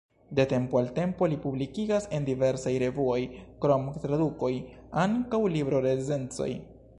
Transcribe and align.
De 0.37 0.45
tempo 0.51 0.77
al 0.79 0.87
tempo 0.99 1.27
li 1.33 1.37
publikigas 1.43 2.07
en 2.19 2.25
diversaj 2.29 2.73
revuoj, 2.85 3.19
krom 3.67 3.85
tradukoj, 4.07 4.51
ankaŭ 5.05 5.43
libro-recenzojn. 5.59 6.67